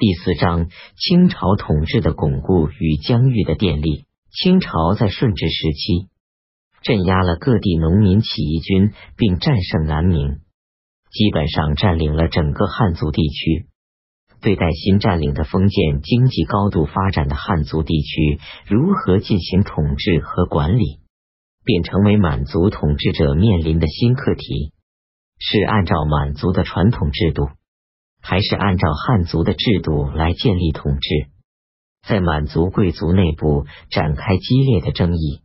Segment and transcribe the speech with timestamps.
[0.00, 4.06] 第四章：清朝统治的巩固与疆域的奠立。
[4.30, 6.08] 清朝在顺治时期
[6.82, 10.38] 镇压了各地农民起义军，并战胜南明，
[11.10, 13.66] 基本上占领了整个汉族地区。
[14.40, 21.00] 对待新占领的封建经济高度发展的汉族地区，如何进行统治和管理，
[21.62, 24.72] 便成为满族统治者面临的新课题：
[25.38, 27.50] 是按照满族的传统制度，
[28.20, 31.28] 还是按照汉族的制度来建立统治？
[32.06, 35.40] 在满族贵族内部展开激烈的争议，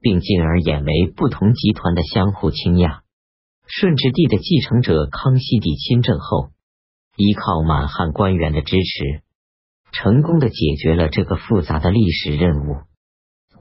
[0.00, 3.02] 并进而演为不同集团的相互倾轧。
[3.66, 6.50] 顺治帝的继承者康熙帝亲政后。
[7.18, 9.22] 依靠满汉官员的支持，
[9.90, 12.76] 成功的解决了这个复杂的历史任务。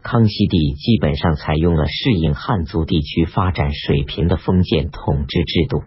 [0.04, 5.84] 康熙帝基本上采用了适应汉族地区发展水平的封建统治制度，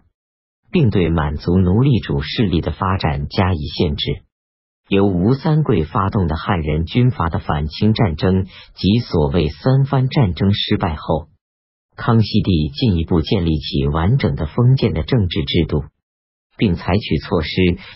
[0.78, 4.22] 并对满族奴隶主势力的发展加以限制。
[4.88, 11.30] 由吴三桂发动的汉人军阀的反清战争及所谓三藩战争失败后，
[11.96, 15.82] 康熙帝进一步建立起完整的封建的政治制度。
[16.56, 17.48] 并采取措施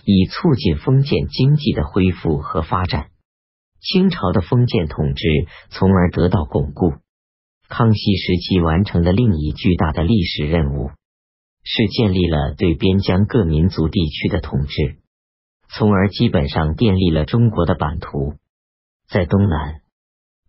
[0.04, 3.10] 以促进封建经济的恢复和发展，
[3.80, 5.28] 清朝的封建统治
[5.70, 6.94] 从而得到巩固。
[7.68, 10.90] 康熙时期完成的另一巨大的历史任务
[11.64, 14.98] 是建立了对边疆各民族地区的统治，
[15.68, 18.34] 从而基本上奠立了中国的版图。
[19.08, 19.82] 在东南，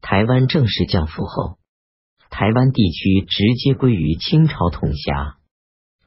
[0.02, 1.58] 台湾正式降服后，
[2.30, 5.38] 台湾地区直接归于清朝统辖。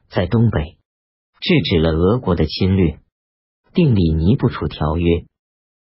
[0.09, 0.77] 在东北。
[1.39, 2.97] 制止了俄国的侵略，
[3.71, 5.27] 订立尼布楚条约，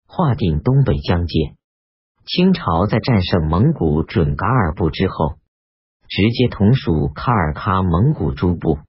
[0.07, 1.53] 划定东北疆界。
[2.25, 5.35] 清朝在战胜蒙古准噶尔部之后，
[6.07, 8.79] 直接同属卡尔喀蒙古诸部，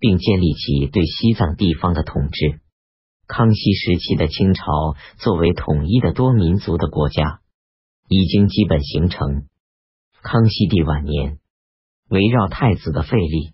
[0.00, 2.60] 并建立起对西藏地方的统治。
[3.28, 4.64] 康熙时期的清朝
[5.18, 7.40] 作为统一的多民族的国家，
[8.08, 9.46] 已经基本形成。
[10.22, 11.38] 康熙帝晚年，
[12.08, 13.52] 围绕太子的废立。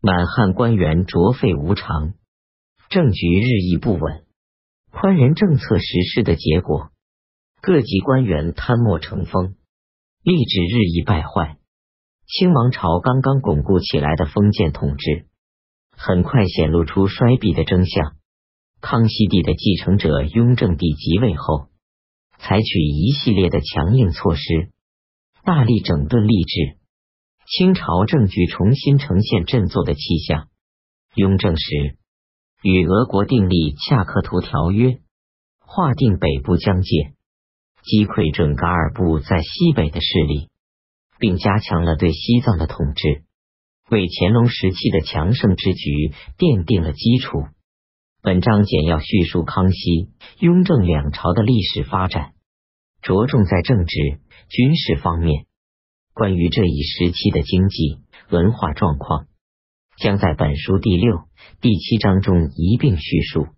[0.00, 2.14] 满汉官员浊废无常，
[2.88, 4.24] 政局日益不稳，
[4.90, 6.90] 宽仁政策实施的结果，
[7.60, 9.56] 各级官员贪墨成风，
[10.24, 11.58] 吏治日益败坏。
[12.26, 15.26] 清王朝刚刚巩固起来的封建统治，
[16.02, 18.16] 很快显露出衰敝的征象。
[18.80, 21.68] 康熙帝的继承者雍正帝即位后，
[22.38, 24.70] 采取一系列的强硬措施，
[25.44, 26.78] 大力整顿吏治。
[27.46, 30.48] 清朝政局重新呈现振作的气象。
[31.16, 31.98] 雍正时，
[32.62, 35.00] 与俄国订立恰克图条约，
[35.58, 37.12] 划定北部疆界，
[37.82, 40.48] 击溃准噶尔部在西北的势力，
[41.18, 43.24] 并加强了对西藏的统治，
[43.90, 47.42] 为乾隆时期的强盛之局奠定了基础。
[48.22, 52.32] 本章简要叙述康熙、雍正两朝的历史发展，
[53.02, 55.46] 着重在政治、军事方面。
[56.14, 59.26] 关于这一时期的经济文化状况，
[59.98, 61.22] 将在本书第六、
[61.60, 63.48] 第七章中一并叙述。